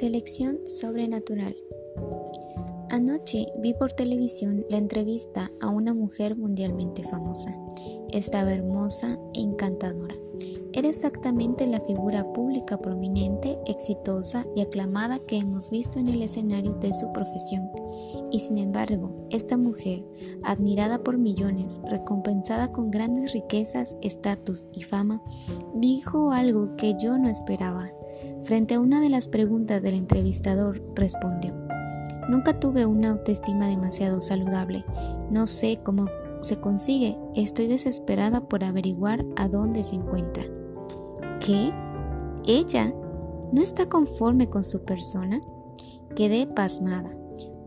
Selección 0.00 0.66
sobrenatural. 0.66 1.54
Anoche 2.88 3.48
vi 3.58 3.74
por 3.74 3.92
televisión 3.92 4.64
la 4.70 4.78
entrevista 4.78 5.50
a 5.60 5.68
una 5.68 5.92
mujer 5.92 6.38
mundialmente 6.38 7.04
famosa. 7.04 7.54
Estaba 8.08 8.54
hermosa 8.54 9.18
e 9.34 9.42
encantadora. 9.42 10.14
Era 10.72 10.88
exactamente 10.88 11.66
la 11.66 11.82
figura 11.82 12.32
pública 12.32 12.78
prominente, 12.78 13.58
exitosa 13.66 14.46
y 14.56 14.62
aclamada 14.62 15.18
que 15.18 15.36
hemos 15.36 15.68
visto 15.68 15.98
en 15.98 16.08
el 16.08 16.22
escenario 16.22 16.72
de 16.76 16.94
su 16.94 17.12
profesión. 17.12 17.68
Y 18.32 18.40
sin 18.40 18.56
embargo, 18.56 19.28
esta 19.28 19.58
mujer, 19.58 20.02
admirada 20.42 21.04
por 21.04 21.18
millones, 21.18 21.78
recompensada 21.84 22.72
con 22.72 22.90
grandes 22.90 23.34
riquezas, 23.34 23.98
estatus 24.00 24.66
y 24.72 24.82
fama, 24.82 25.22
dijo 25.74 26.30
algo 26.30 26.74
que 26.76 26.94
yo 26.98 27.18
no 27.18 27.28
esperaba. 27.28 27.92
Frente 28.42 28.74
a 28.74 28.80
una 28.80 29.00
de 29.00 29.08
las 29.08 29.28
preguntas 29.28 29.82
del 29.82 29.94
entrevistador, 29.94 30.82
respondió, 30.94 31.54
Nunca 32.28 32.60
tuve 32.60 32.86
una 32.86 33.10
autoestima 33.10 33.66
demasiado 33.66 34.22
saludable. 34.22 34.84
No 35.30 35.48
sé 35.48 35.80
cómo 35.82 36.06
se 36.40 36.56
consigue. 36.60 37.18
Estoy 37.34 37.66
desesperada 37.66 38.48
por 38.48 38.62
averiguar 38.62 39.24
a 39.36 39.48
dónde 39.48 39.82
se 39.82 39.96
encuentra. 39.96 40.44
¿Qué? 41.44 41.72
¿Ella 42.46 42.94
no 43.52 43.60
está 43.60 43.88
conforme 43.88 44.48
con 44.48 44.62
su 44.62 44.84
persona? 44.84 45.40
Quedé 46.14 46.46
pasmada. 46.46 47.19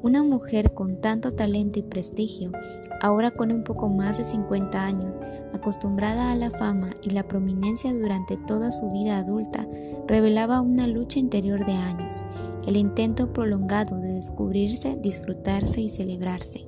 Una 0.03 0.21
mujer 0.21 0.73
con 0.73 0.99
tanto 0.99 1.31
talento 1.31 1.79
y 1.79 1.81
prestigio, 1.81 2.51
ahora 2.99 3.31
con 3.31 3.53
un 3.53 3.63
poco 3.63 3.87
más 3.87 4.17
de 4.17 4.25
50 4.25 4.83
años, 4.83 5.21
acostumbrada 5.53 6.33
a 6.33 6.35
la 6.35 6.51
fama 6.51 6.89
y 7.01 7.11
la 7.11 7.25
prominencia 7.25 7.93
durante 7.93 8.35
toda 8.35 8.73
su 8.73 8.91
vida 8.91 9.17
adulta, 9.17 9.65
revelaba 10.05 10.59
una 10.59 10.87
lucha 10.87 11.19
interior 11.19 11.65
de 11.65 11.71
años, 11.71 12.25
el 12.67 12.75
intento 12.75 13.31
prolongado 13.31 13.97
de 14.01 14.09
descubrirse, 14.09 14.97
disfrutarse 14.97 15.79
y 15.79 15.87
celebrarse. 15.87 16.67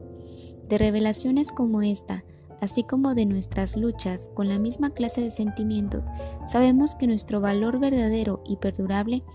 De 0.70 0.78
revelaciones 0.78 1.52
como 1.52 1.82
esta, 1.82 2.24
así 2.62 2.84
como 2.84 3.16
de 3.16 3.26
nuestras 3.26 3.76
luchas 3.76 4.30
con 4.34 4.48
la 4.48 4.60
misma 4.60 4.92
clase 4.92 5.20
de 5.20 5.32
sentimientos, 5.32 6.08
sabemos 6.48 6.96
que 6.96 7.06
nuestro 7.06 7.42
valor 7.42 7.80
verdadero 7.80 8.42
y 8.46 8.56
perdurable 8.56 9.26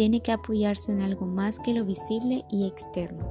tiene 0.00 0.22
que 0.22 0.32
apoyarse 0.32 0.92
en 0.92 1.02
algo 1.02 1.26
más 1.26 1.60
que 1.60 1.74
lo 1.74 1.84
visible 1.84 2.46
y 2.48 2.66
externo, 2.66 3.28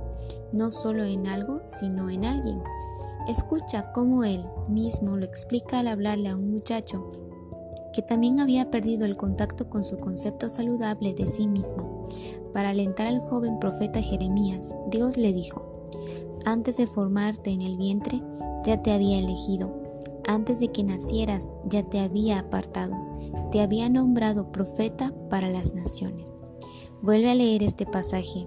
no 0.54 0.70
solo 0.70 1.04
en 1.04 1.26
algo, 1.26 1.64
sino 1.66 2.12
en 2.12 2.26
alguien. 2.26 2.62
Escucha 3.28 3.92
cómo 3.92 4.24
él 4.24 4.46
mismo 4.68 5.18
lo 5.18 5.26
explica 5.26 5.80
al 5.80 5.88
hablarle 5.88 6.30
a 6.30 6.36
un 6.36 6.52
muchacho 6.52 7.12
que 7.92 8.04
también 8.04 8.40
había 8.40 8.70
perdido 8.70 9.08
el 9.08 9.18
contacto 9.18 9.68
con 9.68 9.84
su 9.84 9.98
concepto 9.98 10.48
saludable 10.48 11.16
de 11.16 11.28
sí 11.28 11.48
mismo. 11.48 12.08
Para 12.54 12.70
alentar 12.70 13.08
al 13.08 13.20
joven 13.20 13.58
profeta 13.58 14.04
Jeremías, 14.04 14.76
Dios 14.92 15.18
le 15.18 15.34
dijo, 15.34 15.88
antes 16.46 16.78
de 16.78 16.86
formarte 16.86 17.50
en 17.50 17.64
el 17.64 17.78
vientre, 17.78 18.22
ya 18.64 18.80
te 18.84 18.92
había 18.92 19.18
elegido, 19.18 19.74
antes 20.28 20.60
de 20.60 20.68
que 20.68 20.84
nacieras, 20.84 21.50
ya 21.66 21.82
te 21.82 22.00
había 22.00 22.38
apartado, 22.38 22.96
te 23.52 23.62
había 23.62 23.90
nombrado 23.90 24.52
profeta 24.52 25.12
para 25.32 25.50
las 25.50 25.74
naciones. 25.74 26.39
Vuelve 27.02 27.32
a 27.32 27.36
leer 27.36 27.64
este 27.64 27.86
pasaje. 27.86 28.46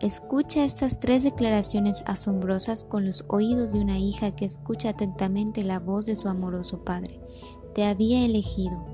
Escucha 0.00 0.64
estas 0.64 0.98
tres 0.98 1.22
declaraciones 1.22 2.02
asombrosas 2.06 2.84
con 2.84 3.06
los 3.06 3.24
oídos 3.28 3.72
de 3.72 3.80
una 3.80 3.98
hija 3.98 4.34
que 4.34 4.46
escucha 4.46 4.90
atentamente 4.90 5.62
la 5.62 5.78
voz 5.78 6.06
de 6.06 6.16
su 6.16 6.28
amoroso 6.28 6.84
padre. 6.84 7.20
Te 7.74 7.84
había 7.84 8.24
elegido, 8.24 8.84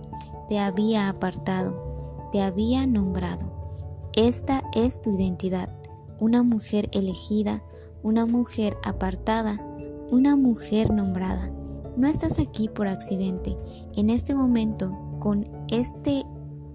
te 0.48 0.58
había 0.58 1.08
apartado, 1.08 2.28
te 2.32 2.42
había 2.42 2.86
nombrado. 2.86 3.72
Esta 4.14 4.64
es 4.74 5.00
tu 5.00 5.12
identidad, 5.12 5.70
una 6.18 6.42
mujer 6.42 6.88
elegida, 6.92 7.62
una 8.02 8.26
mujer 8.26 8.76
apartada, 8.84 9.64
una 10.10 10.34
mujer 10.34 10.92
nombrada. 10.92 11.52
No 11.96 12.08
estás 12.08 12.38
aquí 12.38 12.68
por 12.68 12.88
accidente. 12.88 13.56
En 13.94 14.10
este 14.10 14.34
momento, 14.34 14.96
con 15.20 15.46
este 15.68 16.24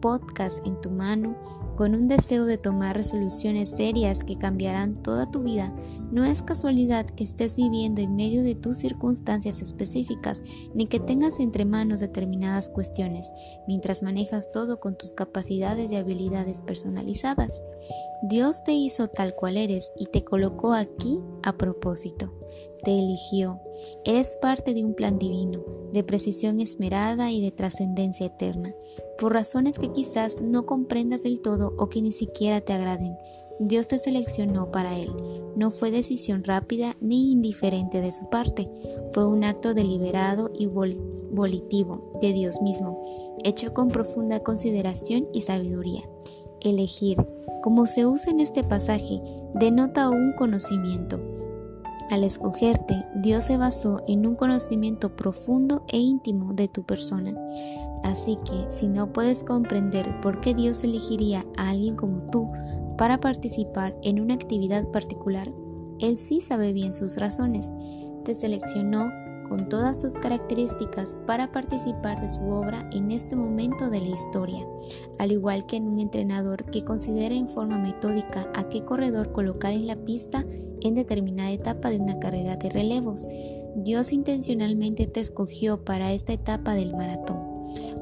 podcast 0.03 0.68
en 0.68 0.81
tu 0.81 0.91
mano, 0.91 1.38
con 1.78 1.96
un 1.96 2.09
deseo 2.09 2.44
de 2.44 2.58
tomar 2.58 2.94
resoluciones 2.94 3.69
serias 3.69 4.25
que 4.25 4.38
cambiarán 4.38 5.02
toda 5.02 5.31
tu 5.31 5.44
vida, 5.44 5.74
no 6.12 6.25
es 6.25 6.41
casualidad 6.41 7.06
que 7.06 7.24
estés 7.24 7.56
viviendo 7.56 8.02
en 8.02 8.18
medio 8.18 8.44
de 8.44 8.53
tus 8.53 8.80
circunstancias 8.80 9.62
específicas 9.62 10.44
ni 10.75 10.88
que 10.88 11.00
tengas 11.00 11.40
entre 11.40 11.63
manos 11.63 12.02
determinadas 12.02 12.68
cuestiones, 12.68 13.31
mientras 13.66 14.03
manejas 14.03 14.52
todo 14.52 14.81
con 14.81 14.97
tus 14.97 15.13
capacidades 15.13 15.90
y 15.94 15.96
habilidades 15.96 16.63
personalizadas. 16.63 17.63
Dios 18.24 18.66
te 18.66 18.74
hizo 18.74 19.08
tal 19.08 19.36
cual 19.36 19.56
eres 19.56 19.94
y 19.97 20.08
te 20.08 20.22
colocó 20.25 20.74
aquí 20.74 21.24
a 21.44 21.53
propósito. 21.53 22.32
Te 22.84 22.91
eligió. 22.91 23.59
Eres 24.03 24.36
parte 24.41 24.74
de 24.74 24.84
un 24.84 24.94
plan 24.94 25.19
divino, 25.19 25.64
de 25.94 26.03
precisión 26.03 26.59
esmerada 26.59 27.31
y 27.31 27.41
de 27.41 27.52
trascendencia 27.52 28.25
eterna, 28.25 28.74
por 29.18 29.34
razones 29.34 29.80
que 29.80 29.91
quizás 29.91 30.41
no 30.41 30.66
comprendas 30.66 31.24
del 31.24 31.42
todo 31.42 31.74
o 31.78 31.90
que 31.90 32.02
ni 32.02 32.12
siquiera 32.12 32.62
te 32.62 32.74
agraden. 32.74 33.16
Dios 33.59 33.88
te 33.88 34.00
seleccionó 34.00 34.72
para 34.72 34.97
Él. 34.97 35.12
No 35.56 35.72
fue 35.72 35.92
decisión 35.92 36.44
rápida 36.44 36.97
ni 37.00 37.31
indiferente 37.31 38.02
de 38.02 38.12
su 38.12 38.30
parte, 38.30 38.68
fue 39.13 39.28
un 39.28 39.44
acto 39.44 39.74
deliberado 39.74 40.52
y 40.53 40.66
volitivo 40.66 42.18
de 42.22 42.34
Dios 42.34 42.62
mismo, 42.62 43.02
hecho 43.44 43.74
con 43.74 43.90
profunda 43.90 44.42
consideración 44.42 45.28
y 45.34 45.42
sabiduría. 45.42 46.02
Elegir, 46.62 47.18
como 47.62 47.86
se 47.86 48.06
usa 48.06 48.31
en 48.31 48.40
este 48.40 48.63
pasaje, 48.63 49.22
denota 49.53 50.09
un 50.09 50.34
conocimiento. 50.34 51.32
Al 52.09 52.24
escogerte, 52.24 53.06
Dios 53.16 53.46
se 53.46 53.58
basó 53.58 54.02
en 54.08 54.28
un 54.28 54.36
conocimiento 54.36 55.16
profundo 55.16 55.86
e 55.88 55.97
íntimo 55.97 56.53
de 56.53 56.68
tu 56.68 56.84
persona. 56.84 57.34
Así 58.03 58.38
que 58.46 58.69
si 58.69 58.88
no 58.90 59.14
puedes 59.14 59.44
comprender 59.44 60.19
por 60.22 60.42
qué 60.42 60.53
Dios 60.53 60.84
elegiría 60.84 61.46
a 61.58 61.69
alguien 61.69 61.96
como 61.96 62.24
tú 62.30 62.52
para 62.97 63.19
participar 63.19 63.96
en 64.03 64.19
una 64.19 64.36
actividad 64.36 64.86
particular, 64.92 65.52
Él 66.00 66.18
sí 66.18 66.42
sabe 66.42 66.74
bien 66.74 66.94
sus 66.94 67.18
razones. 67.18 67.74
Te 68.25 68.36
seleccionó 68.36 69.09
con 69.48 69.70
todas 69.70 70.00
tus 70.00 70.16
características 70.16 71.16
para 71.26 71.52
participar 71.52 72.22
de 72.22 72.30
su 72.30 72.42
obra 72.44 72.90
en 72.92 73.12
este 73.12 73.36
momento 73.36 73.90
de 73.90 74.02
la 74.02 74.09
historia, 74.09 74.66
al 75.20 75.31
igual 75.31 75.66
que 75.66 75.78
en 75.78 75.88
un 75.88 76.00
entrenador 76.00 76.66
que 76.66 76.84
considera 76.84 77.36
en 77.36 77.50
forma 77.50 77.78
metódica 77.78 78.50
a 78.56 78.70
qué 78.70 78.84
corredor 78.84 79.31
colocar 79.31 79.74
en 79.74 79.88
la 79.88 79.96
pista 79.96 80.46
en 80.81 80.96
determinada 80.96 81.52
etapa 81.52 81.90
de 81.90 82.00
una 82.00 82.20
carrera 82.20 82.58
de 82.58 82.70
relevos. 82.70 83.26
Dios 83.76 84.14
intencionalmente 84.14 85.08
te 85.08 85.20
escogió 85.20 85.84
para 85.84 86.14
esta 86.14 86.34
etapa 86.34 86.75
del 86.75 86.96
maratón. 86.96 87.40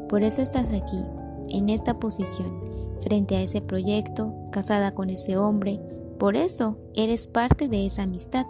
Por 0.09 0.23
eso 0.23 0.41
estás 0.41 0.68
aquí, 0.73 1.06
en 1.50 1.69
esta 1.69 2.00
posición, 2.00 2.62
frente 3.00 3.35
a 3.35 3.41
ese 3.41 3.62
proyecto, 3.62 4.34
casada 4.52 4.94
con 4.94 5.09
ese 5.09 5.38
hombre. 5.38 5.79
Por 6.19 6.35
eso 6.35 6.78
eres 6.94 7.28
parte 7.28 7.68
de 7.68 7.85
esa 7.85 8.03
amistad. 8.03 8.46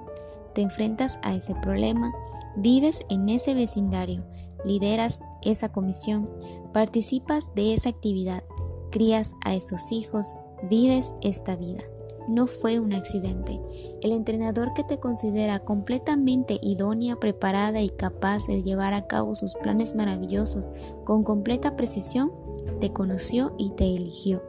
Te 0.53 0.61
enfrentas 0.61 1.19
a 1.23 1.33
ese 1.33 1.55
problema, 1.55 2.11
vives 2.55 3.05
en 3.09 3.29
ese 3.29 3.53
vecindario, 3.53 4.23
lideras 4.65 5.21
esa 5.41 5.71
comisión, 5.71 6.29
participas 6.73 7.53
de 7.55 7.73
esa 7.73 7.89
actividad, 7.89 8.43
crías 8.91 9.33
a 9.43 9.55
esos 9.55 9.91
hijos, 9.91 10.33
vives 10.69 11.13
esta 11.21 11.55
vida 11.55 11.81
no 12.27 12.47
fue 12.47 12.79
un 12.79 12.93
accidente. 12.93 13.59
El 14.01 14.11
entrenador 14.11 14.73
que 14.73 14.83
te 14.83 14.99
considera 14.99 15.59
completamente 15.59 16.59
idónea, 16.61 17.17
preparada 17.17 17.81
y 17.81 17.89
capaz 17.89 18.45
de 18.47 18.63
llevar 18.63 18.93
a 18.93 19.07
cabo 19.07 19.35
sus 19.35 19.53
planes 19.55 19.95
maravillosos 19.95 20.71
con 21.03 21.23
completa 21.23 21.75
precisión, 21.75 22.31
te 22.79 22.91
conoció 22.91 23.53
y 23.57 23.71
te 23.71 23.85
eligió. 23.85 24.43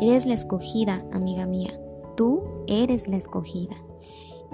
Eres 0.00 0.26
la 0.26 0.34
escogida, 0.34 1.04
amiga 1.12 1.46
mía. 1.46 1.78
Tú 2.16 2.42
eres 2.66 3.08
la 3.08 3.16
escogida. 3.16 3.76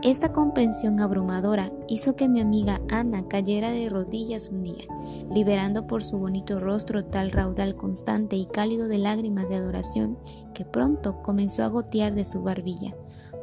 Esta 0.01 0.33
comprensión 0.33 1.01
abrumadora 1.01 1.71
hizo 1.87 2.17
que 2.17 2.29
mi 2.29 2.41
amiga 2.41 2.81
Ana 2.91 3.29
cayera 3.29 3.71
de 3.71 3.89
rodillas 3.89 4.49
un 4.49 4.65
día, 4.65 4.85
liberando 5.31 5.87
por 5.87 6.03
su 6.03 6.19
bonito 6.19 6.59
rostro 6.59 7.05
tal 7.05 7.31
raudal 7.31 7.77
constante 7.77 8.37
y 8.37 8.47
cálido 8.47 8.89
de 8.89 8.99
lágrimas 8.99 9.49
de 9.49 9.57
adoración 9.57 10.19
que 10.55 10.65
pronto 10.65 11.23
comenzó 11.23 11.63
a 11.63 11.69
gotear 11.69 12.15
de 12.15 12.25
su 12.25 12.43
barbilla. 12.43 12.97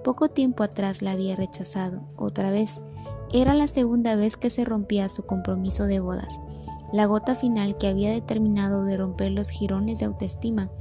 Poco 0.04 0.30
tiempo 0.30 0.64
atrás 0.64 1.02
la 1.02 1.12
había 1.12 1.36
rechazado, 1.36 2.02
otra 2.18 2.52
vez. 2.52 2.82
Era 3.32 3.54
la 3.54 3.68
segunda 3.68 4.16
vez 4.16 4.36
que 4.36 4.50
se 4.50 4.66
rompía 4.66 5.08
su 5.08 5.24
compromiso 5.24 5.86
de 5.86 6.00
bodas, 6.00 6.40
la 6.92 7.06
gota 7.06 7.36
final 7.36 7.78
que 7.78 7.88
había 7.88 8.12
determinado 8.12 8.84
de 8.84 8.98
romper 8.98 9.32
los 9.32 9.50
jirones 9.50 10.00
de 10.00 10.06
autoestima 10.06 10.72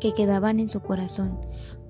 que 0.00 0.12
quedaban 0.12 0.58
en 0.58 0.68
su 0.68 0.80
corazón. 0.80 1.38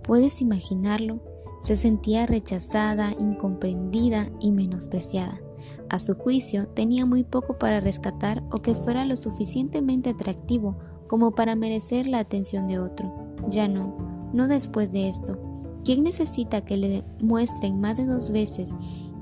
¿Puedes 0.03 0.43
imaginarlo? 0.43 1.21
Se 1.63 1.77
sentía 1.77 2.27
rechazada, 2.27 3.13
incomprendida 3.19 4.29
y 4.41 4.51
menospreciada. 4.53 5.41
A 5.89 5.99
su 5.99 6.15
juicio, 6.15 6.69
tenía 6.69 7.07
muy 7.07 7.25
poco 7.25 7.59
para 7.59 7.81
rescatar 7.81 8.43
o 8.51 8.61
que 8.61 8.75
fuera 8.75 9.05
lo 9.05 9.17
suficientemente 9.17 10.11
atractivo 10.11 10.77
como 11.07 11.35
para 11.35 11.55
merecer 11.55 12.07
la 12.07 12.19
atención 12.19 12.69
de 12.69 12.79
otro. 12.79 13.13
Ya 13.49 13.69
no, 13.69 13.97
no 14.33 14.49
después 14.49 14.93
de 14.93 15.09
esto. 15.09 15.39
¿Quién 15.85 16.03
necesita 16.03 16.65
que 16.65 16.77
le 16.77 17.05
muestren 17.21 17.81
más 17.81 17.97
de 17.97 18.07
dos 18.07 18.33
veces, 18.33 18.73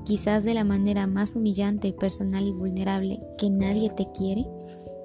quizás 0.03 0.43
de 0.43 0.55
la 0.55 0.63
manera 0.63 1.05
más 1.05 1.35
humillante, 1.35 1.93
personal 1.93 2.47
y 2.47 2.53
vulnerable, 2.53 3.21
que 3.37 3.51
nadie 3.51 3.89
te 3.89 4.11
quiere? 4.11 4.47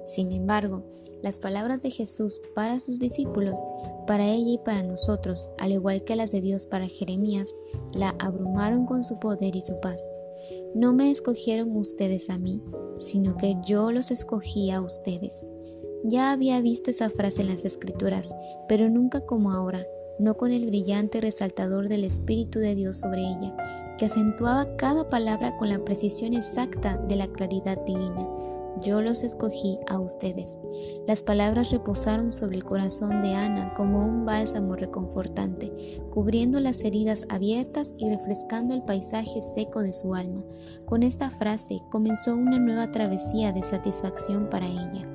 Sin 0.05 0.31
embargo, 0.31 0.83
las 1.21 1.39
palabras 1.39 1.81
de 1.81 1.91
Jesús 1.91 2.41
para 2.55 2.79
sus 2.79 2.99
discípulos, 2.99 3.59
para 4.07 4.27
ella 4.27 4.53
y 4.53 4.57
para 4.57 4.83
nosotros, 4.83 5.49
al 5.57 5.71
igual 5.71 6.03
que 6.03 6.15
las 6.15 6.31
de 6.31 6.41
Dios 6.41 6.65
para 6.65 6.87
Jeremías, 6.87 7.53
la 7.93 8.15
abrumaron 8.19 8.85
con 8.85 9.03
su 9.03 9.19
poder 9.19 9.55
y 9.55 9.61
su 9.61 9.79
paz. 9.79 10.01
No 10.73 10.93
me 10.93 11.11
escogieron 11.11 11.75
ustedes 11.75 12.29
a 12.29 12.37
mí, 12.37 12.61
sino 12.99 13.37
que 13.37 13.55
yo 13.65 13.91
los 13.91 14.11
escogí 14.11 14.71
a 14.71 14.81
ustedes. 14.81 15.35
Ya 16.03 16.31
había 16.31 16.61
visto 16.61 16.89
esa 16.89 17.09
frase 17.09 17.41
en 17.41 17.49
las 17.49 17.65
escrituras, 17.65 18.33
pero 18.67 18.89
nunca 18.89 19.21
como 19.21 19.51
ahora, 19.51 19.85
no 20.17 20.35
con 20.35 20.51
el 20.51 20.65
brillante 20.65 21.21
resaltador 21.21 21.89
del 21.89 22.03
Espíritu 22.03 22.59
de 22.59 22.75
Dios 22.75 22.97
sobre 22.97 23.21
ella, 23.21 23.55
que 23.97 24.05
acentuaba 24.05 24.75
cada 24.77 25.09
palabra 25.09 25.57
con 25.57 25.69
la 25.69 25.83
precisión 25.83 26.33
exacta 26.33 26.97
de 26.97 27.15
la 27.15 27.27
claridad 27.27 27.77
divina 27.85 28.27
yo 28.79 29.01
los 29.01 29.23
escogí 29.23 29.77
a 29.87 29.99
ustedes. 29.99 30.57
Las 31.07 31.23
palabras 31.23 31.71
reposaron 31.71 32.31
sobre 32.31 32.57
el 32.57 32.63
corazón 32.63 33.21
de 33.21 33.35
Ana 33.35 33.73
como 33.73 34.05
un 34.05 34.25
bálsamo 34.25 34.75
reconfortante, 34.75 35.71
cubriendo 36.11 36.59
las 36.59 36.83
heridas 36.83 37.25
abiertas 37.29 37.93
y 37.97 38.09
refrescando 38.09 38.73
el 38.73 38.83
paisaje 38.83 39.41
seco 39.41 39.81
de 39.81 39.93
su 39.93 40.13
alma. 40.13 40.43
Con 40.85 41.03
esta 41.03 41.29
frase 41.29 41.79
comenzó 41.89 42.35
una 42.35 42.59
nueva 42.59 42.91
travesía 42.91 43.51
de 43.51 43.63
satisfacción 43.63 44.49
para 44.49 44.67
ella, 44.67 45.05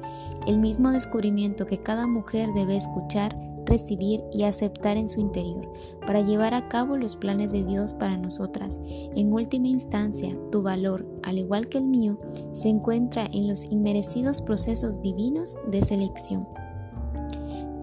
el 0.46 0.58
mismo 0.58 0.90
descubrimiento 0.90 1.66
que 1.66 1.78
cada 1.78 2.06
mujer 2.06 2.50
debe 2.54 2.76
escuchar 2.76 3.36
recibir 3.66 4.22
y 4.32 4.44
aceptar 4.44 4.96
en 4.96 5.08
su 5.08 5.20
interior 5.20 5.70
para 6.06 6.20
llevar 6.20 6.54
a 6.54 6.68
cabo 6.68 6.96
los 6.96 7.16
planes 7.16 7.52
de 7.52 7.64
Dios 7.64 7.92
para 7.92 8.16
nosotras. 8.16 8.80
En 9.14 9.32
última 9.32 9.68
instancia, 9.68 10.36
tu 10.50 10.62
valor, 10.62 11.06
al 11.22 11.38
igual 11.38 11.68
que 11.68 11.78
el 11.78 11.86
mío, 11.86 12.18
se 12.52 12.68
encuentra 12.68 13.26
en 13.32 13.48
los 13.48 13.64
inmerecidos 13.64 14.40
procesos 14.40 15.02
divinos 15.02 15.58
de 15.70 15.82
selección. 15.82 16.48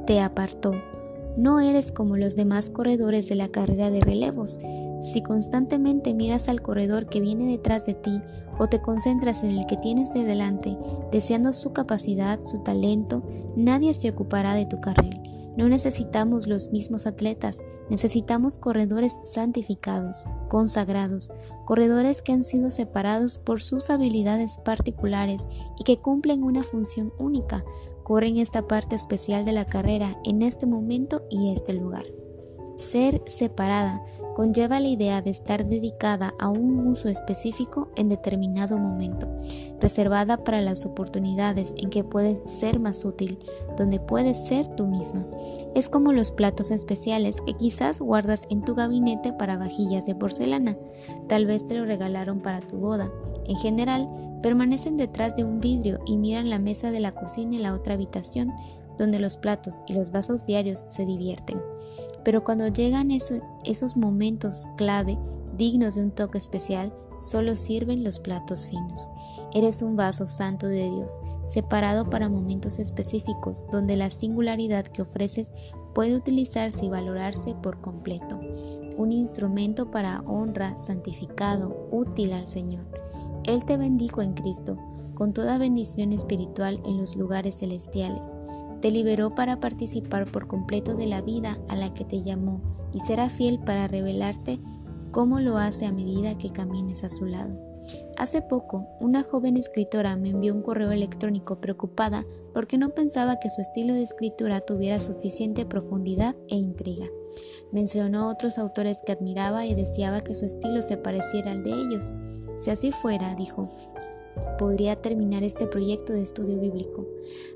Te 0.06 0.20
apartó. 0.20 0.74
No 1.38 1.60
eres 1.60 1.92
como 1.92 2.18
los 2.18 2.36
demás 2.36 2.70
corredores 2.70 3.28
de 3.28 3.36
la 3.36 3.48
carrera 3.48 3.90
de 3.90 4.02
relevos. 4.02 4.60
Si 5.02 5.22
constantemente 5.22 6.14
miras 6.14 6.48
al 6.48 6.62
corredor 6.62 7.10
que 7.10 7.22
viene 7.22 7.46
detrás 7.46 7.86
de 7.86 7.94
ti 7.94 8.22
o 8.60 8.68
te 8.68 8.82
concentras 8.82 9.44
en 9.44 9.58
el 9.58 9.66
que 9.66 9.78
tienes 9.78 10.14
de 10.14 10.24
delante, 10.24 10.78
deseando 11.12 11.52
su 11.52 11.74
capacidad, 11.74 12.40
su 12.44 12.60
talento, 12.60 13.24
nadie 13.56 13.94
se 13.94 14.10
ocupará 14.10 14.54
de 14.54 14.66
tu 14.66 14.80
carril. 14.80 15.33
No 15.58 15.70
necesitamos 15.70 16.48
los 16.48 16.72
mismos 16.72 17.06
atletas, 17.06 17.60
necesitamos 17.90 18.58
corredores 18.58 19.20
santificados, 19.24 20.26
consagrados, 20.50 21.32
corredores 21.66 22.22
que 22.22 22.32
han 22.32 22.44
sido 22.44 22.72
separados 22.72 23.38
por 23.38 23.62
sus 23.62 23.90
habilidades 23.90 24.58
particulares 24.58 25.48
y 25.78 25.84
que 25.84 25.98
cumplen 25.98 26.44
una 26.44 26.64
función 26.64 27.14
única, 27.20 27.64
corren 28.04 28.38
esta 28.38 28.68
parte 28.68 28.96
especial 28.96 29.46
de 29.46 29.52
la 29.52 29.66
carrera 29.66 30.18
en 30.24 30.42
este 30.42 30.66
momento 30.66 31.26
y 31.30 31.54
este 31.54 31.74
lugar. 31.74 32.06
Ser 32.78 33.22
separada 33.28 34.04
conlleva 34.34 34.80
la 34.80 34.88
idea 34.88 35.22
de 35.22 35.30
estar 35.30 35.66
dedicada 35.66 36.34
a 36.40 36.50
un 36.50 36.88
uso 36.88 37.10
específico 37.10 37.90
en 37.96 38.10
determinado 38.10 38.78
momento, 38.78 39.28
reservada 39.80 40.38
para 40.38 40.62
las 40.62 40.86
oportunidades 40.86 41.74
en 41.78 41.90
que 41.90 42.04
puedes 42.04 42.50
ser 42.50 42.80
más 42.80 43.06
útil, 43.06 43.38
donde 43.78 44.00
puedes 44.00 44.38
ser 44.48 44.68
tú 44.76 44.88
misma. 44.88 45.26
Es 45.76 45.90
como 45.90 46.14
los 46.14 46.32
platos 46.32 46.72
especiales 46.72 47.38
que 47.46 47.54
quizás 47.54 48.00
guardas 48.00 48.46
en 48.50 48.64
tu 48.64 48.76
gabinete 48.76 49.34
para 49.34 49.58
vajillas 49.58 50.06
de 50.06 50.16
porcelana, 50.16 50.78
tal 51.28 51.46
vez 51.46 51.66
te 51.66 51.76
lo 51.76 51.86
regalaron 51.86 52.42
para 52.42 52.62
tu 52.62 52.78
boda. 52.78 53.12
En 53.46 53.56
general, 53.58 54.10
permanecen 54.42 54.98
detrás 54.98 55.36
de 55.36 55.44
un 55.44 55.60
vidrio 55.60 56.00
y 56.06 56.18
miran 56.18 56.50
la 56.50 56.60
mesa 56.60 56.92
de 56.92 57.00
la 57.00 57.12
cocina 57.12 57.56
en 57.56 57.64
la 57.64 57.74
otra 57.74 57.94
habitación, 57.94 58.52
donde 58.98 59.20
los 59.20 59.38
platos 59.38 59.82
y 59.88 59.94
los 59.94 60.12
vasos 60.12 60.46
diarios 60.46 60.86
se 60.88 61.06
divierten. 61.06 61.62
Pero 62.24 62.44
cuando 62.44 62.68
llegan 62.68 63.12
esos, 63.12 63.98
momentos 63.98 64.68
clave, 64.78 65.18
dignos 65.58 65.96
de 65.96 66.04
un 66.04 66.12
toque 66.12 66.38
especial, 66.38 66.94
solo 67.20 67.56
sirven 67.56 68.04
los 68.04 68.20
platos 68.20 68.68
finos. 68.68 69.12
Eres 69.54 69.82
un 69.82 69.96
vaso 69.96 70.28
santo 70.28 70.68
de 70.68 70.90
Dios, 70.90 71.22
separado 71.48 72.10
para 72.10 72.30
momentos 72.30 72.80
específicos 72.80 73.66
donde 73.72 73.98
la 73.98 74.10
singularidad 74.10 74.86
que 74.86 75.02
ofreces 75.02 75.54
puede 75.94 76.16
utilizarse 76.16 76.86
y 76.86 76.90
valorarse 76.90 77.56
por 77.56 77.82
completo. 77.82 78.40
Un 78.98 79.12
instrumento 79.12 79.92
para 79.92 80.22
honra, 80.22 80.78
santificado, 80.78 81.88
útil 81.92 82.34
al 82.34 82.48
Señor. 82.48 82.86
Él 83.44 83.66
te 83.66 83.78
bendijo 83.78 84.22
en 84.22 84.34
Cristo, 84.34 84.78
con 85.14 85.34
toda 85.34 85.58
bendición 85.58 86.14
espiritual 86.14 86.82
en 86.86 86.98
los 86.98 87.16
lugares 87.16 87.58
celestiales 87.58 88.28
te 88.84 88.92
liberó 88.92 89.34
para 89.34 89.62
participar 89.62 90.30
por 90.30 90.46
completo 90.46 90.96
de 90.96 91.08
la 91.08 91.22
vida 91.22 91.58
a 91.70 91.78
la 91.78 91.94
que 91.94 92.04
te 92.04 92.22
llamó 92.22 92.62
y 92.92 93.00
será 93.00 93.30
fiel 93.30 93.58
para 93.60 93.88
revelarte 93.88 94.60
cómo 95.12 95.40
lo 95.40 95.58
hace 95.58 95.86
a 95.86 95.94
medida 95.94 96.38
que 96.38 96.50
camines 96.50 97.06
a 97.06 97.10
su 97.10 97.26
lado. 97.26 97.58
Hace 98.18 98.42
poco, 98.42 98.86
una 99.00 99.24
joven 99.24 99.56
escritora 99.56 100.18
me 100.18 100.32
envió 100.32 100.54
un 100.54 100.62
correo 100.62 100.92
electrónico 100.92 101.62
preocupada 101.62 102.26
porque 102.54 102.78
no 102.78 102.90
pensaba 102.90 103.40
que 103.40 103.50
su 103.50 103.62
estilo 103.62 103.94
de 103.94 104.04
escritura 104.04 104.60
tuviera 104.60 105.00
suficiente 105.00 105.66
profundidad 105.66 106.36
e 106.50 106.58
intriga. 106.58 107.08
Mencionó 107.72 108.30
otros 108.30 108.58
autores 108.58 108.98
que 109.06 109.14
admiraba 109.14 109.66
y 109.66 109.76
deseaba 109.76 110.20
que 110.20 110.36
su 110.36 110.44
estilo 110.44 110.82
se 110.82 110.98
pareciera 110.98 111.54
al 111.54 111.64
de 111.64 111.72
ellos. 111.72 112.12
Si 112.58 112.70
así 112.70 112.92
fuera, 112.92 113.34
dijo, 113.36 113.74
podría 114.58 114.96
terminar 114.96 115.44
este 115.44 115.68
proyecto 115.68 116.14
de 116.14 116.22
estudio 116.22 116.60
bíblico. 116.60 117.06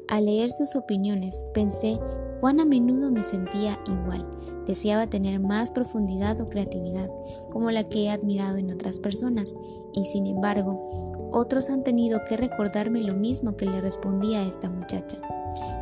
Al 0.07 0.25
leer 0.25 0.51
sus 0.51 0.75
opiniones 0.75 1.45
pensé 1.53 1.99
cuán 2.39 2.59
a 2.59 2.65
menudo 2.65 3.11
me 3.11 3.23
sentía 3.23 3.79
igual. 3.87 4.25
Deseaba 4.65 5.07
tener 5.07 5.39
más 5.39 5.71
profundidad 5.71 6.39
o 6.41 6.49
creatividad, 6.49 7.09
como 7.49 7.71
la 7.71 7.83
que 7.83 8.03
he 8.03 8.09
admirado 8.09 8.57
en 8.57 8.71
otras 8.71 8.99
personas, 8.99 9.55
y 9.93 10.05
sin 10.05 10.25
embargo, 10.25 11.29
otros 11.31 11.69
han 11.69 11.83
tenido 11.83 12.19
que 12.27 12.37
recordarme 12.37 13.01
lo 13.01 13.13
mismo 13.13 13.55
que 13.55 13.65
le 13.65 13.81
respondí 13.81 14.35
a 14.35 14.45
esta 14.45 14.69
muchacha. 14.69 15.17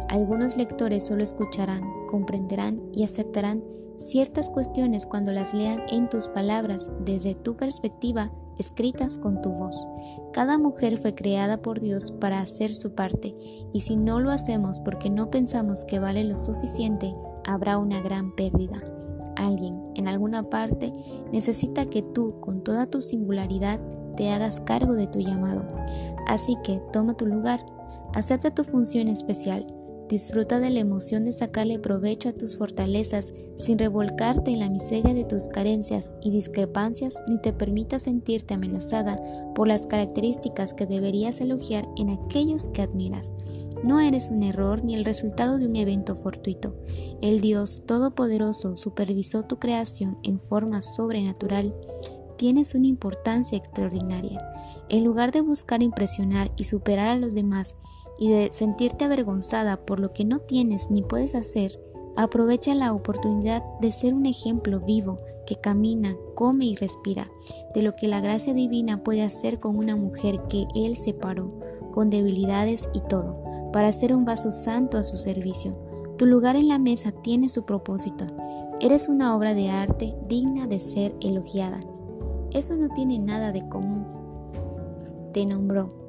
Algunos 0.10 0.55
lectores 0.55 1.05
solo 1.05 1.24
escucharán, 1.24 1.84
comprenderán 2.15 2.81
y 2.93 3.03
aceptarán 3.03 3.62
ciertas 3.98 4.50
cuestiones 4.50 5.05
cuando 5.05 5.34
las 5.34 5.53
lean 5.53 5.81
en 5.89 6.10
tus 6.10 6.29
palabras 6.29 6.89
desde 7.03 7.36
tu 7.36 7.57
perspectiva 7.57 8.31
escritas 8.57 9.17
con 9.17 9.41
tu 9.41 9.51
voz. 9.51 9.75
Cada 10.31 10.57
mujer 10.57 10.98
fue 10.98 11.13
creada 11.13 11.62
por 11.62 11.81
Dios 11.81 12.13
para 12.13 12.39
hacer 12.39 12.74
su 12.74 12.95
parte, 12.95 13.36
y 13.74 13.81
si 13.81 13.98
no 13.98 14.22
lo 14.22 14.31
hacemos 14.31 14.79
porque 14.79 15.10
no 15.10 15.29
pensamos 15.29 15.84
que 15.84 16.00
vale 16.00 16.24
lo 16.24 16.38
suficiente, 16.38 17.13
habrá 17.43 17.77
una 17.77 18.00
gran 18.00 18.34
pérdida. 18.34 18.77
Alguien, 19.36 19.77
en 19.95 20.07
alguna 20.07 20.43
parte, 20.43 20.93
necesita 21.34 21.88
que 21.88 22.01
tú, 22.01 22.39
con 22.39 22.63
toda 22.63 22.86
tu 22.86 23.01
singularidad, 23.01 23.81
te 24.15 24.31
hagas 24.31 24.62
cargo 24.62 24.93
de 24.93 25.07
tu 25.07 25.19
llamado. 25.19 25.67
Así 26.27 26.55
que 26.63 26.81
toma 26.93 27.17
tu 27.17 27.25
lugar, 27.25 27.65
acepta 28.13 28.55
tu 28.55 28.63
función 28.63 29.10
especial, 29.10 29.67
Disfruta 30.09 30.59
de 30.59 30.69
la 30.69 30.81
emoción 30.81 31.25
de 31.25 31.33
sacarle 31.33 31.79
provecho 31.79 32.29
a 32.29 32.33
tus 32.33 32.57
fortalezas 32.57 33.33
sin 33.55 33.79
revolcarte 33.79 34.51
en 34.51 34.59
la 34.59 34.69
miseria 34.69 35.15
de 35.15 35.24
tus 35.24 35.50
carencias 35.50 36.12
y 36.21 36.29
discrepancias 36.29 37.15
ni 37.27 37.39
te 37.39 37.53
permita 37.53 37.97
sentirte 37.97 38.53
amenazada 38.53 39.19
por 39.55 39.67
las 39.67 39.88
características 39.88 40.74
que 40.74 40.85
deberías 40.85 41.41
elogiar 41.41 41.88
en 41.97 42.12
aquellos 42.12 42.67
que 42.67 42.83
admiras. 42.83 43.31
No 43.83 44.00
eres 44.00 44.29
un 44.29 44.43
error 44.43 44.83
ni 44.83 44.93
el 44.93 45.05
resultado 45.05 45.57
de 45.57 45.67
un 45.67 45.75
evento 45.75 46.15
fortuito. 46.15 46.75
El 47.21 47.41
Dios 47.41 47.83
Todopoderoso 47.85 48.75
supervisó 48.75 49.43
tu 49.43 49.57
creación 49.57 50.19
en 50.24 50.39
forma 50.39 50.81
sobrenatural. 50.81 51.74
Tienes 52.38 52.75
una 52.75 52.88
importancia 52.88 53.57
extraordinaria. 53.57 54.39
En 54.89 55.03
lugar 55.03 55.31
de 55.31 55.41
buscar 55.41 55.81
impresionar 55.81 56.51
y 56.57 56.65
superar 56.65 57.07
a 57.07 57.17
los 57.17 57.33
demás, 57.33 57.75
y 58.17 58.29
de 58.29 58.50
sentirte 58.51 59.05
avergonzada 59.05 59.77
por 59.77 60.00
lo 60.00 60.13
que 60.13 60.25
no 60.25 60.39
tienes 60.39 60.89
ni 60.89 61.01
puedes 61.01 61.36
hacer, 61.36 61.77
aprovecha 62.15 62.74
la 62.75 62.93
oportunidad 62.93 63.63
de 63.81 63.91
ser 63.91 64.13
un 64.13 64.25
ejemplo 64.25 64.79
vivo 64.79 65.17
que 65.45 65.55
camina, 65.55 66.15
come 66.34 66.65
y 66.65 66.75
respira, 66.75 67.29
de 67.74 67.81
lo 67.81 67.95
que 67.95 68.07
la 68.07 68.22
gracia 68.22 68.53
divina 68.53 69.03
puede 69.03 69.22
hacer 69.22 69.60
con 69.60 69.77
una 69.77 69.95
mujer 69.95 70.41
que 70.50 70.65
Él 70.75 70.98
separó, 70.98 71.60
con 71.91 72.10
debilidades 72.10 72.89
y 72.93 73.01
todo, 73.01 73.43
para 73.72 73.91
ser 73.91 74.15
un 74.15 74.25
vaso 74.25 74.51
santo 74.51 74.98
a 74.98 75.03
su 75.03 75.17
servicio. 75.17 75.77
Tu 76.17 76.25
lugar 76.25 76.55
en 76.55 76.69
la 76.69 76.79
mesa 76.79 77.12
tiene 77.12 77.50
su 77.50 77.65
propósito. 77.65 78.25
Eres 78.79 79.10
una 79.10 79.36
obra 79.36 79.53
de 79.53 79.69
arte 79.69 80.15
digna 80.27 80.65
de 80.65 80.79
ser 80.79 81.13
elogiada. 81.22 81.81
Eso 82.51 82.75
no 82.77 82.89
tiene 82.89 83.19
nada 83.19 83.51
de 83.51 83.67
común. 83.67 84.05
Te 85.34 85.45
nombró 85.45 86.04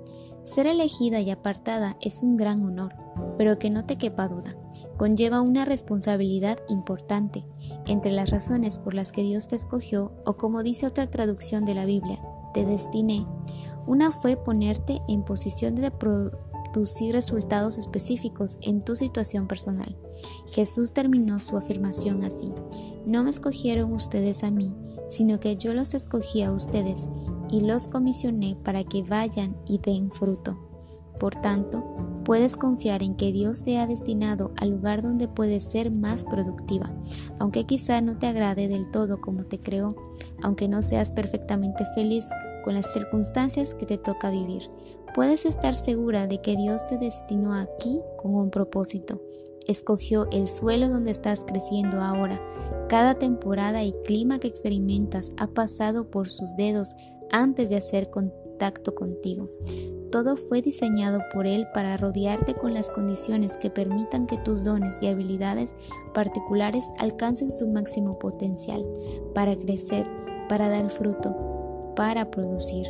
ser 0.47 0.67
elegida 0.67 1.21
y 1.21 1.31
apartada 1.31 1.97
es 2.01 2.23
un 2.23 2.37
gran 2.37 2.65
honor, 2.65 2.95
pero 3.37 3.59
que 3.59 3.69
no 3.69 3.85
te 3.85 3.97
quepa 3.97 4.29
duda, 4.29 4.57
conlleva 4.97 5.41
una 5.41 5.65
responsabilidad 5.65 6.59
importante. 6.69 7.45
Entre 7.87 8.13
las 8.13 8.31
razones 8.31 8.79
por 8.79 8.95
las 8.95 9.13
que 9.13 9.23
Dios 9.23 9.49
te 9.49 9.57
escogió, 9.57 10.13
o 10.25 10.37
como 10.37 10.63
dice 10.63 10.87
otra 10.87 11.11
traducción 11.11 11.65
de 11.65 11.75
la 11.75 11.85
Biblia, 11.85 12.23
te 12.55 12.65
destiné, 12.65 13.27
una 13.87 14.13
fue 14.13 14.37
ponerte 14.37 15.03
en 15.09 15.25
posición 15.25 15.75
de 15.75 15.91
producir 15.91 17.13
resultados 17.13 17.77
específicos 17.77 18.59
en 18.63 18.85
tu 18.85 18.95
situación 18.95 19.49
personal. 19.49 19.99
Jesús 20.53 20.93
terminó 20.93 21.41
su 21.41 21.57
afirmación 21.57 22.25
así, 22.25 22.53
no 23.05 23.25
me 23.25 23.31
escogieron 23.31 23.93
ustedes 23.93 24.45
a 24.45 24.51
mí, 24.51 24.75
sino 25.09 25.41
que 25.41 25.57
yo 25.57 25.75
los 25.75 25.95
escogí 25.95 26.43
a 26.43 26.53
ustedes 26.53 27.09
y 27.51 27.61
los 27.61 27.89
comisioné 27.89 28.57
para 28.65 28.85
que 28.85 29.03
vayan 29.03 29.57
y 29.67 29.79
den 29.79 30.11
fruto. 30.11 30.59
Por 31.19 31.35
tanto, 31.35 31.83
puedes 32.25 32.57
confiar 32.57 33.03
en 33.03 33.15
que 33.15 33.33
Dios 33.33 33.63
te 33.63 33.79
ha 33.79 33.87
destinado 33.87 34.53
al 34.59 34.71
lugar 34.71 35.01
donde 35.03 35.29
puedes 35.29 35.65
ser 35.65 35.91
más 35.91 36.25
productiva, 36.25 36.93
aunque 37.39 37.65
quizá 37.65 38.01
no 38.01 38.19
te 38.19 38.27
agrade 38.27 38.69
del 38.69 38.91
todo 38.91 39.21
como 39.21 39.45
te 39.45 39.59
creó, 39.59 39.97
aunque 40.43 40.69
no 40.69 40.83
seas 40.83 41.13
perfectamente 41.13 41.85
feliz 41.95 42.27
con 42.65 42.75
las 42.75 42.93
circunstancias 42.93 43.75
que 43.75 43.87
te 43.87 43.97
toca 43.97 44.31
vivir. 44.31 44.71
Puedes 45.15 45.47
estar 45.47 45.75
segura 45.75 46.27
de 46.27 46.43
que 46.43 46.57
Dios 46.57 46.87
te 46.89 46.99
destinó 46.99 47.55
aquí 47.55 48.01
con 48.19 48.35
un 48.35 48.51
propósito. 48.51 49.23
Escogió 49.67 50.29
el 50.31 50.47
suelo 50.47 50.89
donde 50.89 51.11
estás 51.11 51.45
creciendo 51.45 52.01
ahora. 52.01 52.41
Cada 52.89 53.15
temporada 53.15 53.83
y 53.83 53.93
clima 54.05 54.39
que 54.39 54.49
experimentas 54.49 55.33
ha 55.39 55.47
pasado 55.47 56.11
por 56.11 56.29
sus 56.29 56.55
dedos 56.57 56.95
antes 57.31 57.71
de 57.71 57.77
hacer 57.77 58.11
contacto 58.11 58.95
contigo. 58.95 59.51
Todo 60.11 60.37
fue 60.37 60.63
diseñado 60.63 61.21
por 61.35 61.47
Él 61.47 61.67
para 61.75 61.97
rodearte 61.97 62.55
con 62.55 62.73
las 62.73 62.91
condiciones 62.91 63.57
que 63.59 63.71
permitan 63.71 64.27
que 64.27 64.39
tus 64.39 64.65
dones 64.65 65.03
y 65.03 65.09
habilidades 65.09 65.75
particulares 66.15 66.87
alcancen 66.99 67.53
su 67.53 67.69
máximo 67.69 68.19
potencial, 68.19 68.87
para 69.35 69.57
crecer, 69.57 70.07
para 70.49 70.69
dar 70.69 70.89
fruto, 70.91 71.93
para 71.97 72.31
producir. 72.31 72.87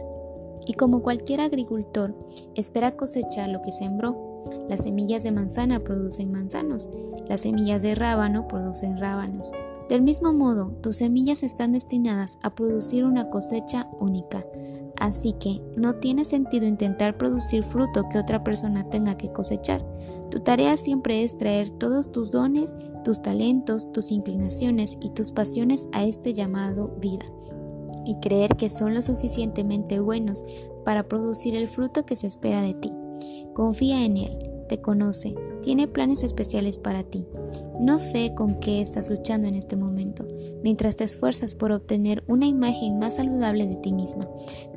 Y 0.66 0.74
como 0.74 1.02
cualquier 1.02 1.40
agricultor, 1.40 2.14
espera 2.54 2.96
cosechar 2.96 3.48
lo 3.48 3.62
que 3.62 3.72
sembró. 3.72 4.44
Las 4.68 4.82
semillas 4.82 5.22
de 5.22 5.32
manzana 5.32 5.80
producen 5.80 6.30
manzanos, 6.30 6.90
las 7.28 7.40
semillas 7.40 7.82
de 7.82 7.94
rábano 7.94 8.46
producen 8.46 8.98
rábanos. 8.98 9.50
Del 9.88 10.02
mismo 10.02 10.32
modo, 10.32 10.72
tus 10.82 10.96
semillas 10.96 11.42
están 11.42 11.72
destinadas 11.72 12.38
a 12.42 12.54
producir 12.54 13.04
una 13.04 13.30
cosecha 13.30 13.88
única. 14.00 14.44
Así 14.98 15.32
que 15.34 15.62
no 15.76 15.94
tiene 15.96 16.24
sentido 16.24 16.66
intentar 16.66 17.16
producir 17.18 17.62
fruto 17.62 18.08
que 18.10 18.18
otra 18.18 18.42
persona 18.42 18.88
tenga 18.88 19.16
que 19.16 19.32
cosechar. 19.32 19.86
Tu 20.30 20.40
tarea 20.40 20.76
siempre 20.76 21.22
es 21.22 21.36
traer 21.36 21.70
todos 21.70 22.10
tus 22.10 22.32
dones, 22.32 22.74
tus 23.04 23.22
talentos, 23.22 23.92
tus 23.92 24.10
inclinaciones 24.10 24.96
y 25.00 25.10
tus 25.10 25.30
pasiones 25.30 25.86
a 25.92 26.04
este 26.04 26.34
llamado 26.34 26.96
vida 27.00 27.26
y 28.06 28.16
creer 28.20 28.56
que 28.56 28.70
son 28.70 28.94
lo 28.94 29.02
suficientemente 29.02 30.00
buenos 30.00 30.44
para 30.84 31.08
producir 31.08 31.56
el 31.56 31.68
fruto 31.68 32.06
que 32.06 32.16
se 32.16 32.26
espera 32.26 32.62
de 32.62 32.74
ti. 32.74 32.92
Confía 33.54 34.04
en 34.04 34.16
Él, 34.16 34.38
te 34.68 34.80
conoce, 34.80 35.34
tiene 35.62 35.88
planes 35.88 36.22
especiales 36.22 36.78
para 36.78 37.02
ti. 37.02 37.26
No 37.80 37.98
sé 37.98 38.32
con 38.34 38.58
qué 38.58 38.80
estás 38.80 39.10
luchando 39.10 39.46
en 39.46 39.54
este 39.54 39.76
momento, 39.76 40.26
mientras 40.62 40.96
te 40.96 41.04
esfuerzas 41.04 41.54
por 41.54 41.72
obtener 41.72 42.24
una 42.26 42.46
imagen 42.46 42.98
más 42.98 43.16
saludable 43.16 43.66
de 43.66 43.76
ti 43.76 43.92
misma, 43.92 44.28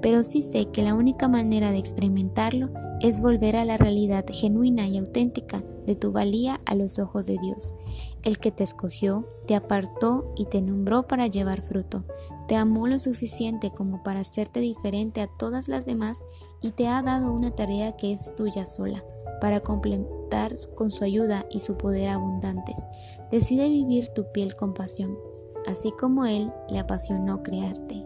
pero 0.01 0.24
sí 0.24 0.41
sé 0.41 0.65
que 0.65 0.84
la 0.84 0.94
única 0.94 1.27
manera 1.27 1.72
de 1.72 1.77
experimentarlo 1.77 2.70
es 3.01 3.22
volver 3.22 3.56
a 3.56 3.65
la 3.65 3.77
realidad 3.77 4.25
genuina 4.29 4.88
y 4.88 4.98
auténtica 4.98 5.63
de 5.89 5.96
tu 5.96 6.12
valía 6.12 6.62
a 6.67 6.75
los 6.75 7.00
ojos 7.00 7.25
de 7.25 7.39
Dios, 7.41 7.74
el 8.22 8.38
que 8.38 8.51
te 8.51 8.63
escogió, 8.63 9.27
te 9.48 9.55
apartó 9.55 10.31
y 10.38 10.46
te 10.46 10.62
nombró 10.62 11.08
para 11.08 11.25
llevar 11.25 11.63
fruto, 11.63 12.03
te 12.48 12.55
amó 12.55 12.86
lo 12.86 13.00
suficiente 13.00 13.72
como 13.72 14.03
para 14.03 14.19
hacerte 14.19 14.60
diferente 14.60 15.19
a 15.19 15.25
todas 15.25 15.67
las 15.67 15.88
demás 15.88 16.19
y 16.62 16.72
te 16.72 16.88
ha 16.88 17.01
dado 17.01 17.34
una 17.34 17.50
tarea 17.50 17.98
que 17.98 18.13
es 18.13 18.36
tuya 18.36 18.67
sola 18.67 19.03
para 19.41 19.62
completar 19.62 20.53
con 20.75 20.91
su 20.91 21.03
ayuda 21.03 21.48
y 21.50 21.60
su 21.60 21.75
poder 21.75 22.10
abundantes. 22.10 22.75
Decide 23.31 23.67
vivir 23.67 24.10
tu 24.10 24.31
piel 24.31 24.53
con 24.53 24.75
pasión, 24.75 25.17
así 25.65 25.91
como 26.00 26.27
Él 26.27 26.53
le 26.69 26.77
apasionó 26.77 27.41
crearte. 27.41 28.05